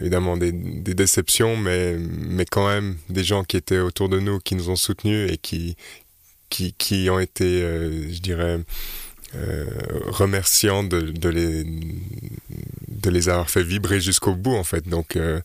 évidemment 0.00 0.36
des, 0.36 0.52
des, 0.52 0.94
déceptions, 0.94 1.56
mais 1.56 1.96
mais 1.98 2.44
quand 2.44 2.66
même 2.66 2.96
des 3.08 3.24
gens 3.24 3.44
qui 3.44 3.56
étaient 3.56 3.78
autour 3.78 4.08
de 4.08 4.18
nous, 4.18 4.40
qui 4.40 4.54
nous 4.56 4.70
ont 4.70 4.76
soutenus 4.76 5.30
et 5.30 5.38
qui 5.38 5.76
qui 6.50 6.74
qui 6.74 7.08
ont 7.10 7.20
été, 7.20 7.60
je 8.10 8.20
dirais. 8.20 8.60
Euh, 9.34 9.66
remerciant 10.06 10.82
de, 10.82 11.02
de, 11.02 11.28
les 11.28 11.66
de 13.10 13.14
les 13.14 13.28
avoir 13.28 13.50
fait 13.50 13.62
vibrer 13.62 14.00
jusqu'au 14.00 14.34
bout 14.34 14.54
en 14.54 14.64
fait 14.64 14.88
donc 14.88 15.16
euh, 15.16 15.40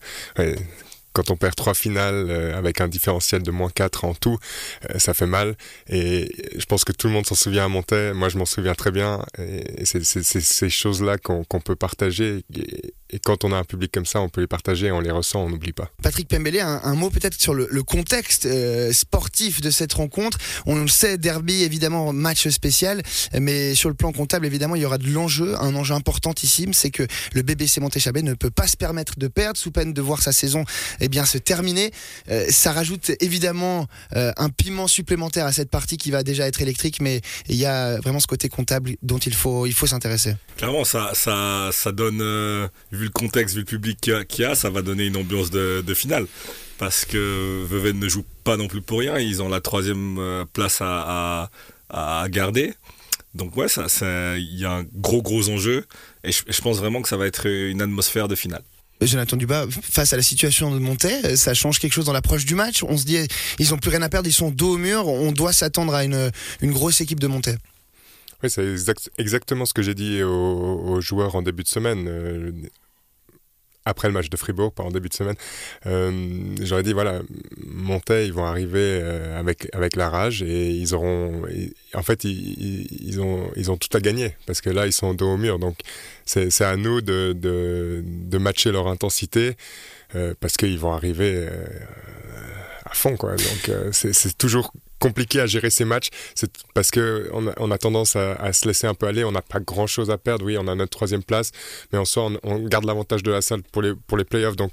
quand 1.13 1.29
on 1.29 1.37
perd 1.37 1.55
trois 1.55 1.73
finales 1.73 2.25
euh, 2.29 2.57
avec 2.57 2.81
un 2.81 2.87
différentiel 2.87 3.43
de 3.43 3.51
moins 3.51 3.69
4 3.69 4.05
en 4.05 4.13
tout, 4.15 4.37
euh, 4.89 4.99
ça 4.99 5.13
fait 5.13 5.27
mal. 5.27 5.55
Et 5.87 6.29
je 6.57 6.65
pense 6.65 6.83
que 6.83 6.91
tout 6.91 7.07
le 7.07 7.13
monde 7.13 7.25
s'en 7.25 7.35
souvient 7.35 7.65
à 7.65 7.67
Montaix. 7.67 8.13
Moi, 8.13 8.29
je 8.29 8.37
m'en 8.37 8.45
souviens 8.45 8.73
très 8.73 8.91
bien. 8.91 9.23
Et 9.37 9.85
c'est 9.85 10.03
ces 10.03 10.69
choses-là 10.69 11.17
qu'on 11.17 11.43
peut 11.43 11.75
partager. 11.75 12.43
Et, 13.13 13.19
quand 13.19 13.43
on 13.43 13.51
a 13.51 13.57
un 13.57 13.63
public 13.63 13.91
comme 13.91 14.05
ça, 14.05 14.21
on 14.21 14.29
peut 14.29 14.41
les 14.41 14.47
partager, 14.47 14.91
on 14.91 14.99
les 14.99 15.11
ressent, 15.11 15.43
on 15.43 15.49
n'oublie 15.49 15.73
pas. 15.73 15.89
Patrick 16.01 16.27
Pembele, 16.27 16.59
un, 16.59 16.81
un 16.83 16.95
mot 16.95 17.09
peut-être 17.09 17.39
sur 17.39 17.53
le, 17.53 17.67
le 17.69 17.83
contexte 17.83 18.45
euh, 18.45 18.91
sportif 18.91 19.61
de 19.61 19.69
cette 19.69 19.93
rencontre. 19.93 20.37
On 20.65 20.75
le 20.75 20.87
sait, 20.87 21.17
derby, 21.17 21.63
évidemment, 21.63 22.13
match 22.13 22.47
spécial. 22.49 23.01
Mais 23.39 23.75
sur 23.75 23.89
le 23.89 23.95
plan 23.95 24.11
comptable, 24.11 24.45
évidemment, 24.45 24.75
il 24.75 24.81
y 24.81 24.85
aura 24.85 24.97
de 24.97 25.07
l'enjeu, 25.09 25.55
un 25.59 25.75
enjeu 25.75 25.93
importantissime. 25.93 26.73
C'est 26.73 26.91
que 26.91 27.05
le 27.33 27.41
BBC 27.41 27.79
Montéchabé 27.79 28.21
ne 28.21 28.33
peut 28.33 28.51
pas 28.51 28.67
se 28.67 28.77
permettre 28.77 29.17
de 29.17 29.27
perdre 29.27 29.57
sous 29.57 29.71
peine 29.71 29.93
de 29.93 30.01
voir 30.01 30.21
sa 30.21 30.31
saison 30.31 30.65
eh 30.99 31.09
bien, 31.09 31.25
se 31.25 31.37
terminer. 31.37 31.91
Euh, 32.29 32.45
ça 32.49 32.71
rajoute 32.71 33.11
évidemment 33.19 33.87
euh, 34.15 34.31
un 34.37 34.49
piment 34.49 34.87
supplémentaire 34.87 35.45
à 35.45 35.51
cette 35.51 35.69
partie 35.69 35.97
qui 35.97 36.11
va 36.11 36.23
déjà 36.23 36.47
être 36.47 36.61
électrique, 36.61 37.01
mais 37.01 37.21
il 37.47 37.55
y 37.55 37.65
a 37.65 37.99
vraiment 37.99 38.19
ce 38.19 38.27
côté 38.27 38.49
comptable 38.49 38.95
dont 39.01 39.17
il 39.17 39.33
faut, 39.33 39.65
il 39.65 39.73
faut 39.73 39.87
s'intéresser. 39.87 40.35
Clairement, 40.57 40.83
ça, 40.83 41.11
ça, 41.13 41.69
ça 41.71 41.91
donne, 41.91 42.21
euh, 42.21 42.67
vu 43.03 43.07
le 43.07 43.11
contexte, 43.11 43.55
vu 43.55 43.61
le 43.61 43.65
public 43.65 43.99
qu'il 43.99 44.43
y, 44.43 44.45
a, 44.45 44.55
ça 44.55 44.69
va 44.69 44.81
donner 44.81 45.05
une 45.05 45.17
ambiance 45.17 45.49
de, 45.49 45.83
de 45.85 45.93
finale. 45.93 46.25
Parce 46.77 47.05
que 47.05 47.63
Vevey 47.69 47.93
ne 47.93 48.07
joue 48.07 48.25
pas 48.43 48.57
non 48.57 48.67
plus 48.67 48.81
pour 48.81 48.99
rien, 48.99 49.19
ils 49.19 49.41
ont 49.41 49.49
la 49.49 49.61
troisième 49.61 50.45
place 50.53 50.79
à, 50.81 51.49
à, 51.89 52.21
à 52.21 52.29
garder. 52.29 52.73
Donc 53.35 53.57
ouais, 53.57 53.67
ça, 53.67 53.87
il 54.37 54.57
y 54.57 54.65
a 54.65 54.71
un 54.71 54.83
gros 54.83 55.21
gros 55.21 55.49
enjeu 55.49 55.85
et 56.23 56.31
je, 56.31 56.43
je, 56.47 56.61
pense 56.61 56.77
vraiment 56.77 57.01
que 57.01 57.09
ça 57.09 57.17
va 57.17 57.25
être 57.25 57.47
une 57.47 57.81
atmosphère 57.81 58.27
de 58.27 58.35
finale. 58.35 58.61
Jonathan 59.01 59.37
Dubas, 59.37 59.65
face 59.81 60.13
à 60.13 60.17
la 60.17 60.21
situation 60.21 60.71
de 60.71 60.79
Montaigne, 60.79 61.35
ça 61.35 61.53
change 61.53 61.79
quelque 61.79 61.93
chose 61.93 62.05
dans 62.05 62.13
l'approche 62.13 62.45
du 62.45 62.55
match? 62.55 62.83
On 62.83 62.97
se 62.97 63.05
dit, 63.05 63.17
ils 63.59 63.73
ont 63.73 63.77
plus 63.77 63.89
rien 63.89 64.01
à 64.01 64.09
perdre, 64.09 64.27
ils 64.27 64.33
sont 64.33 64.51
dos 64.51 64.75
au 64.75 64.77
mur. 64.77 65.07
On 65.07 65.31
doit 65.31 65.51
s'attendre 65.51 65.93
à 65.93 66.03
une, 66.03 66.31
une 66.61 66.71
grosse 66.71 67.01
équipe 67.01 67.19
de 67.19 67.27
Montaigne. 67.27 67.57
Oui, 68.43 68.49
c'est 68.49 68.65
exact, 68.65 69.09
exactement 69.17 69.65
ce 69.65 69.73
que 69.73 69.81
j'ai 69.81 69.95
dit 69.95 70.21
aux, 70.21 70.29
aux, 70.29 71.01
joueurs 71.01 71.35
en 71.35 71.41
début 71.41 71.63
de 71.63 71.67
semaine. 71.67 72.07
Après 73.85 74.07
le 74.07 74.13
match 74.13 74.29
de 74.29 74.37
Fribourg, 74.37 74.71
pas 74.71 74.83
en 74.83 74.91
début 74.91 75.09
de 75.09 75.13
semaine, 75.13 75.35
euh, 75.87 76.55
j'aurais 76.61 76.83
dit 76.83 76.93
voilà, 76.93 77.21
Montaigne, 77.65 78.27
ils 78.27 78.33
vont 78.33 78.45
arriver 78.45 78.99
euh, 79.01 79.37
avec 79.37 79.67
avec 79.73 79.95
la 79.95 80.09
rage 80.09 80.41
et 80.41 80.69
ils 80.69 80.95
auront, 80.95 81.41
en 81.93 82.03
fait, 82.03 82.23
ils, 82.23 83.19
ont 83.19 83.51
ils 83.55 83.71
ont 83.71 83.77
tout 83.77 83.95
à 83.95 83.99
gagner 83.99 84.35
parce 84.45 84.61
que 84.61 84.69
là 84.69 84.85
ils 84.85 84.93
sont 84.93 85.13
dos 85.13 85.33
au 85.33 85.37
mur, 85.37 85.59
donc 85.59 85.79
c'est 86.25 86.61
à 86.61 86.77
nous 86.77 87.01
de, 87.01 87.33
de 87.33 88.37
matcher 88.37 88.71
leur 88.71 88.87
intensité 88.87 89.57
euh, 90.15 90.33
parce 90.39 90.55
qu'ils 90.55 90.79
vont 90.79 90.93
arriver 90.93 91.47
à 92.85 92.93
fond 92.93 93.17
quoi. 93.17 93.31
Donc 93.31 93.71
c'est 93.91 94.37
toujours 94.37 94.71
compliqué 95.03 95.41
à 95.41 95.45
gérer 95.45 95.69
ces 95.69 95.83
matchs, 95.83 96.09
c'est 96.33 96.49
parce 96.73 96.89
que 96.89 97.29
on 97.33 97.71
a, 97.71 97.77
tendance 97.77 98.15
à, 98.15 98.53
se 98.53 98.65
laisser 98.67 98.87
un 98.87 98.93
peu 98.93 99.07
aller. 99.07 99.25
On 99.25 99.33
n'a 99.33 99.41
pas 99.41 99.59
grand 99.59 99.85
chose 99.85 100.09
à 100.09 100.17
perdre. 100.17 100.45
Oui, 100.45 100.57
on 100.57 100.67
a 100.69 100.75
notre 100.75 100.91
troisième 100.91 101.23
place, 101.23 101.51
mais 101.91 101.99
en 101.99 102.05
soi, 102.05 102.31
on, 102.43 102.59
garde 102.59 102.85
l'avantage 102.85 103.21
de 103.21 103.31
la 103.31 103.41
salle 103.41 103.63
pour 103.71 103.81
les 103.81 103.93
pour 104.07 104.17
les 104.17 104.23
playoffs. 104.23 104.55
Donc, 104.55 104.71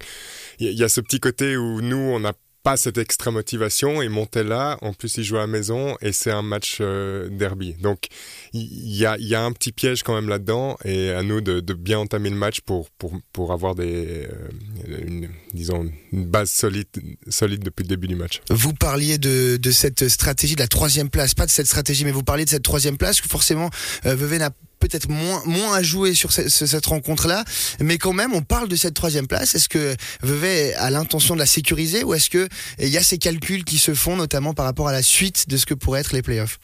il 0.60 0.68
y, 0.68 0.74
y, 0.74 0.84
a 0.84 0.88
ce 0.88 1.00
petit 1.00 1.18
côté 1.18 1.56
où 1.56 1.80
nous, 1.80 1.96
on 1.96 2.24
a 2.24 2.32
pas 2.62 2.76
cette 2.76 2.98
extra 2.98 3.30
motivation 3.30 4.02
et 4.02 4.08
là. 4.42 4.78
En 4.82 4.92
plus, 4.92 5.16
il 5.16 5.24
joue 5.24 5.36
à 5.36 5.40
la 5.40 5.46
maison 5.46 5.96
et 6.00 6.12
c'est 6.12 6.30
un 6.30 6.42
match 6.42 6.78
euh, 6.80 7.28
derby. 7.30 7.74
Donc, 7.74 8.06
il 8.52 8.96
y 8.96 9.06
a, 9.06 9.16
y 9.18 9.34
a 9.34 9.42
un 9.42 9.52
petit 9.52 9.72
piège 9.72 10.02
quand 10.02 10.14
même 10.14 10.28
là-dedans 10.28 10.76
et 10.84 11.10
à 11.10 11.22
nous 11.22 11.40
de, 11.40 11.60
de, 11.60 11.74
bien 11.74 11.98
entamer 11.98 12.30
le 12.30 12.36
match 12.36 12.60
pour, 12.60 12.90
pour, 12.90 13.14
pour 13.32 13.52
avoir 13.52 13.74
des, 13.74 14.26
euh, 14.26 14.98
une, 15.06 15.30
disons, 15.54 15.90
une 16.12 16.26
base 16.26 16.50
solide, 16.50 16.88
solide 17.28 17.62
depuis 17.62 17.82
le 17.82 17.88
début 17.88 18.08
du 18.08 18.16
match. 18.16 18.40
Vous 18.50 18.74
parliez 18.74 19.18
de, 19.18 19.56
de 19.56 19.70
cette 19.70 20.08
stratégie 20.08 20.54
de 20.54 20.60
la 20.60 20.68
troisième 20.68 21.08
place, 21.08 21.34
pas 21.34 21.46
de 21.46 21.50
cette 21.50 21.66
stratégie, 21.66 22.04
mais 22.04 22.12
vous 22.12 22.22
parliez 22.22 22.44
de 22.44 22.50
cette 22.50 22.62
troisième 22.62 22.96
place 22.96 23.20
que 23.20 23.28
forcément 23.28 23.70
euh, 24.06 24.14
Vevey 24.14 24.38
n'a 24.38 24.50
peut-être 24.80 25.08
moins 25.08 25.42
moins 25.46 25.74
à 25.74 25.82
jouer 25.82 26.14
sur 26.14 26.32
ce, 26.32 26.48
cette 26.48 26.86
rencontre-là, 26.86 27.44
mais 27.80 27.98
quand 27.98 28.12
même 28.12 28.32
on 28.34 28.42
parle 28.42 28.68
de 28.68 28.76
cette 28.76 28.94
troisième 28.94 29.26
place. 29.26 29.54
Est-ce 29.54 29.68
que 29.68 29.94
Vevey 30.22 30.74
a 30.74 30.90
l'intention 30.90 31.34
de 31.34 31.40
la 31.40 31.46
sécuriser 31.46 32.02
ou 32.02 32.14
est-ce 32.14 32.30
que 32.30 32.48
il 32.78 32.88
y 32.88 32.98
a 32.98 33.02
ces 33.02 33.18
calculs 33.18 33.64
qui 33.64 33.78
se 33.78 33.94
font 33.94 34.16
notamment 34.16 34.54
par 34.54 34.64
rapport 34.64 34.88
à 34.88 34.92
la 34.92 35.02
suite 35.02 35.48
de 35.48 35.56
ce 35.56 35.66
que 35.66 35.74
pourraient 35.74 36.00
être 36.00 36.12
les 36.12 36.22
playoffs? 36.22 36.58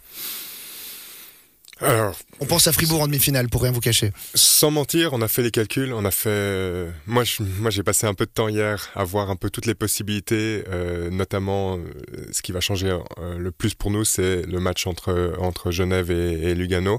Alors, 1.83 2.17
on 2.41 2.47
pense 2.47 2.67
à 2.69 2.73
Fribourg 2.73 3.03
en 3.03 3.07
demi-finale, 3.07 3.49
pour 3.49 3.63
rien 3.63 3.71
vous 3.71 3.81
cacher. 3.81 4.13
Sans 4.35 4.71
mentir, 4.71 5.13
on 5.13 5.21
a 5.21 5.29
fait 5.29 5.43
les 5.43 5.51
calculs, 5.51 5.93
on 5.93 6.07
a 6.07 6.11
fait. 6.11 6.87
Moi, 7.07 7.23
je, 7.25 7.43
moi, 7.43 7.71
j'ai 7.71 7.83
passé 7.83 8.07
un 8.07 8.15
peu 8.15 8.25
de 8.25 8.31
temps 8.31 8.49
hier 8.49 8.89
à 8.95 9.05
voir 9.05 9.31
un 9.31 9.37
peu 9.37 9.51
toutes 9.51 9.67
les 9.67 9.75
possibilités, 9.75 10.65
euh, 10.69 11.11
notamment 11.11 11.77
euh, 11.77 11.83
ce 12.33 12.41
qui 12.41 12.53
va 12.53 12.61
changer 12.61 12.99
euh, 13.19 13.37
le 13.39 13.51
plus 13.51 13.75
pour 13.75 13.91
nous, 13.91 14.05
c'est 14.05 14.47
le 14.47 14.59
match 14.59 14.87
entre 14.87 15.35
entre 15.39 15.71
Genève 15.71 16.11
et, 16.11 16.51
et 16.51 16.55
Lugano. 16.55 16.99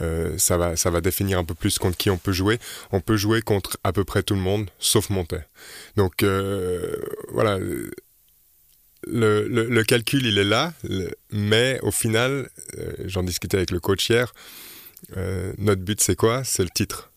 Euh, 0.00 0.34
ça 0.38 0.56
va, 0.56 0.76
ça 0.76 0.90
va 0.90 1.02
définir 1.02 1.38
un 1.38 1.44
peu 1.44 1.54
plus 1.54 1.78
contre 1.78 1.98
qui 1.98 2.08
on 2.08 2.16
peut 2.18 2.32
jouer. 2.32 2.58
On 2.92 3.00
peut 3.00 3.16
jouer 3.16 3.42
contre 3.42 3.76
à 3.84 3.92
peu 3.92 4.04
près 4.04 4.22
tout 4.22 4.34
le 4.34 4.40
monde, 4.40 4.70
sauf 4.78 5.10
Monté. 5.10 5.38
Donc 5.96 6.22
euh, 6.22 6.96
voilà 7.32 7.58
le, 9.06 9.82
calcul, 9.82 10.26
il 10.26 10.38
est 10.38 10.44
là, 10.44 10.72
mais 11.30 11.78
au 11.82 11.90
final, 11.90 12.50
euh, 12.78 12.92
j'en 13.04 13.22
discutais 13.22 13.56
avec 13.56 13.70
le 13.70 13.80
coach 13.80 14.08
hier, 14.08 14.32
euh, 15.16 15.52
notre 15.58 15.82
but 15.82 16.00
c'est 16.00 16.16
quoi? 16.16 16.44
C'est 16.44 16.62
le 16.62 16.70
titre. 16.70 17.10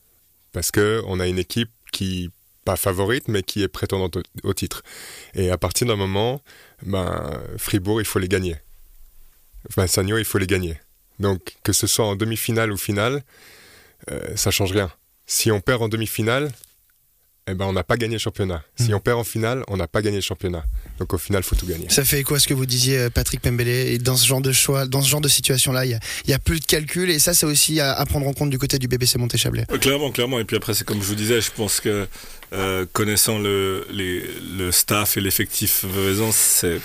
Parce 0.51 0.71
que 0.71 1.01
on 1.05 1.19
a 1.19 1.27
une 1.27 1.39
équipe 1.39 1.71
qui, 1.91 2.29
pas 2.65 2.75
favorite, 2.75 3.27
mais 3.27 3.43
qui 3.43 3.63
est 3.63 3.67
prétendante 3.67 4.17
au, 4.43 4.53
titre. 4.53 4.83
Et 5.33 5.49
à 5.49 5.57
partir 5.57 5.87
d'un 5.87 5.95
moment, 5.95 6.41
ben, 6.83 7.41
Fribourg, 7.57 8.01
il 8.01 8.05
faut 8.05 8.19
les 8.19 8.27
gagner. 8.27 8.57
Enfin, 9.69 9.87
Sagno, 9.87 10.17
il 10.17 10.25
faut 10.25 10.37
les 10.37 10.47
gagner. 10.47 10.79
Donc, 11.19 11.55
que 11.63 11.73
ce 11.73 11.87
soit 11.87 12.05
en 12.05 12.15
demi-finale 12.15 12.71
ou 12.71 12.77
finale, 12.77 13.23
euh, 14.09 14.35
ça 14.35 14.51
change 14.51 14.71
rien. 14.71 14.91
Si 15.25 15.51
on 15.51 15.61
perd 15.61 15.81
en 15.81 15.89
demi-finale, 15.89 16.51
eh 17.49 17.53
ben, 17.53 17.65
on 17.65 17.73
n'a 17.73 17.83
pas 17.83 17.97
gagné 17.97 18.13
le 18.13 18.19
championnat. 18.19 18.63
Si 18.75 18.91
mmh. 18.91 18.95
on 18.95 18.99
perd 18.99 19.19
en 19.19 19.23
finale, 19.23 19.63
on 19.67 19.77
n'a 19.77 19.87
pas 19.87 20.01
gagné 20.01 20.17
le 20.17 20.21
championnat. 20.21 20.63
Donc 20.99 21.13
au 21.13 21.17
final, 21.17 21.43
faut 21.43 21.55
tout 21.55 21.65
gagner. 21.65 21.87
Ça 21.89 22.03
fait 22.03 22.23
quoi 22.23 22.39
ce 22.39 22.47
que 22.47 22.53
vous 22.53 22.65
disiez, 22.65 23.09
Patrick 23.09 23.41
Pembele? 23.41 23.67
Et 23.67 23.97
dans 23.97 24.15
ce 24.15 24.27
genre 24.27 24.41
de 24.41 24.51
choix, 24.51 24.85
dans 24.85 25.01
ce 25.01 25.09
genre 25.09 25.21
de 25.21 25.27
situation-là, 25.27 25.85
il 25.85 25.99
y, 26.25 26.31
y 26.31 26.33
a, 26.33 26.39
plus 26.39 26.59
de 26.59 26.65
calcul 26.65 27.09
et 27.09 27.19
ça, 27.19 27.33
c'est 27.33 27.45
aussi 27.45 27.79
à, 27.79 27.93
à, 27.93 28.05
prendre 28.05 28.27
en 28.27 28.33
compte 28.33 28.49
du 28.49 28.57
côté 28.57 28.79
du 28.79 28.87
BBC 28.87 29.17
Montéchablais. 29.17 29.65
Clairement, 29.81 30.11
clairement. 30.11 30.39
Et 30.39 30.45
puis 30.45 30.57
après, 30.57 30.73
c'est 30.73 30.83
comme 30.83 31.01
je 31.01 31.07
vous 31.07 31.15
disais, 31.15 31.41
je 31.41 31.51
pense 31.51 31.79
que 31.79 32.07
euh, 32.51 32.85
connaissant 32.93 33.37
le, 33.37 33.85
les, 33.91 34.23
le 34.57 34.71
staff 34.71 35.17
et 35.17 35.21
l'effectif 35.21 35.85
Vevezan, 35.85 36.31
c'est 36.31 36.81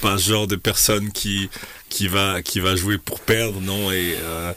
pas 0.00 0.16
ce 0.16 0.30
genre 0.30 0.46
de 0.46 0.56
personne 0.56 1.10
qui 1.10 1.50
qui 1.88 2.06
va 2.06 2.40
qui 2.42 2.60
va 2.60 2.76
jouer 2.76 2.98
pour 2.98 3.18
perdre, 3.20 3.60
non? 3.60 3.90
Et 3.90 4.14
euh, 4.22 4.52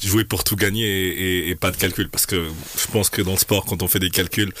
jouer 0.00 0.24
pour 0.24 0.44
tout 0.44 0.56
gagner 0.56 0.84
et, 0.86 1.08
et, 1.08 1.48
et, 1.50 1.54
pas 1.54 1.70
de 1.70 1.76
calcul. 1.76 2.08
Parce 2.10 2.26
que 2.26 2.48
je 2.76 2.86
pense 2.90 3.10
que 3.10 3.22
dans 3.22 3.32
le 3.32 3.38
sport 3.38 3.64
quand 3.64 3.82
on 3.82 3.88
fait 3.88 4.00
des 4.00 4.10
calculs 4.10 4.52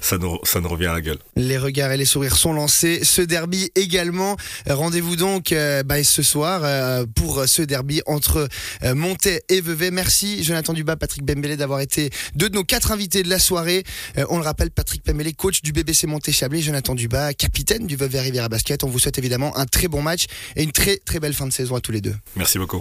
ça 0.00 0.18
nous, 0.18 0.38
ça 0.44 0.60
nous 0.60 0.68
revient 0.68 0.86
à 0.86 0.92
la 0.92 1.00
gueule. 1.00 1.18
Les 1.36 1.58
regards 1.58 1.92
et 1.92 1.96
les 1.96 2.04
sourires 2.04 2.36
sont 2.36 2.52
lancés. 2.52 3.04
Ce 3.04 3.22
derby 3.22 3.70
également. 3.74 4.36
Rendez-vous 4.68 5.16
donc 5.16 5.52
euh, 5.52 5.82
bah, 5.82 6.02
ce 6.02 6.22
soir 6.22 6.62
euh, 6.64 7.04
pour 7.14 7.44
ce 7.46 7.62
derby 7.62 8.02
entre 8.06 8.48
euh, 8.82 8.94
Montet 8.94 9.42
et 9.48 9.60
Vevey. 9.60 9.90
Merci 9.90 10.42
Jonathan 10.42 10.72
Dubas 10.72 10.96
Patrick 10.96 11.24
Bembélé 11.24 11.56
d'avoir 11.56 11.80
été 11.80 12.10
deux 12.34 12.48
de 12.48 12.54
nos 12.54 12.64
quatre 12.64 12.92
invités 12.92 13.22
de 13.22 13.28
la 13.28 13.38
soirée. 13.38 13.84
On 14.28 14.38
le 14.38 14.44
rappelle 14.44 14.70
Patrick 14.70 15.04
Bembélé 15.04 15.32
coach 15.32 15.62
du 15.62 15.72
BBC 15.72 16.06
Monté 16.06 16.32
Chablais 16.32 16.60
Jonathan 16.60 16.94
Dubas 16.94 17.32
capitaine 17.34 17.86
du 17.86 17.96
Vevey 17.96 18.20
Riviera 18.20 18.48
Basket. 18.48 18.84
On 18.84 18.88
vous 18.88 18.98
souhaite 18.98 19.18
évidemment 19.18 19.56
un 19.56 19.66
très 19.66 19.88
bon 19.88 20.02
match 20.02 20.26
et 20.56 20.62
une 20.62 20.72
très 20.72 20.96
très 20.96 21.20
belle 21.20 21.34
fin 21.34 21.46
de 21.46 21.52
saison 21.52 21.76
à 21.76 21.80
tous 21.80 21.92
les 21.92 22.00
deux. 22.00 22.14
Merci 22.36 22.58
beaucoup 22.58 22.80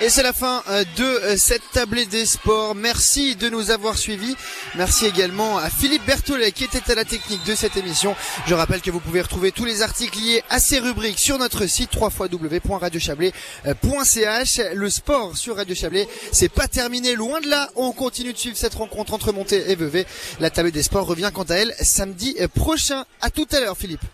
et 0.00 0.08
c'est 0.08 0.22
la 0.22 0.32
fin 0.32 0.62
de 0.96 1.36
cette 1.36 1.62
tablée 1.72 2.06
des 2.06 2.24
sports. 2.24 2.74
Merci 2.74 3.36
de 3.36 3.48
nous 3.48 3.70
avoir 3.70 3.98
suivis. 3.98 4.34
Merci 4.76 5.06
également 5.06 5.58
à 5.58 5.70
Philippe 5.70 6.04
Berthollet 6.06 6.52
qui 6.52 6.64
était 6.64 6.90
à 6.90 6.94
la 6.94 7.04
technique 7.04 7.44
de 7.44 7.54
cette 7.54 7.76
émission. 7.76 8.16
Je 8.46 8.54
rappelle 8.54 8.80
que 8.80 8.90
vous 8.90 9.00
pouvez 9.00 9.20
retrouver 9.20 9.52
tous 9.52 9.64
les 9.64 9.82
articles 9.82 10.18
liés 10.18 10.42
à 10.48 10.58
ces 10.58 10.78
rubriques 10.78 11.18
sur 11.18 11.38
notre 11.38 11.66
site 11.66 11.90
www.radiochablais.ch. 11.94 14.60
Le 14.74 14.90
sport 14.90 15.36
sur 15.36 15.56
Radio 15.56 15.74
Chablais, 15.74 16.08
c'est 16.32 16.48
pas 16.48 16.68
terminé. 16.68 17.14
Loin 17.14 17.40
de 17.40 17.48
là, 17.48 17.70
on 17.76 17.92
continue 17.92 18.32
de 18.32 18.38
suivre 18.38 18.56
cette 18.56 18.74
rencontre 18.74 19.14
entre 19.14 19.32
Monté 19.32 19.70
et 19.70 19.74
Vevey. 19.74 20.06
La 20.40 20.50
tablée 20.50 20.72
des 20.72 20.82
sports 20.82 21.06
revient 21.06 21.30
quant 21.32 21.44
à 21.44 21.56
elle 21.56 21.74
samedi 21.80 22.36
prochain. 22.54 23.04
À 23.20 23.30
tout 23.30 23.46
à 23.52 23.60
l'heure, 23.60 23.76
Philippe. 23.76 24.04